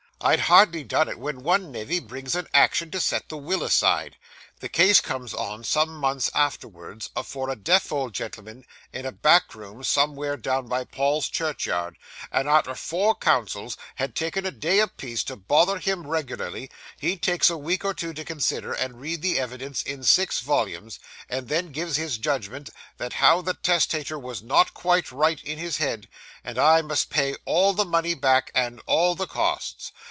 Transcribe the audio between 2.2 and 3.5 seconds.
an action to set the